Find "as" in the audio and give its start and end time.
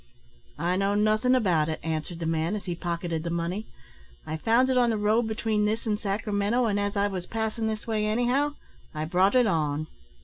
2.55-2.65, 6.79-6.97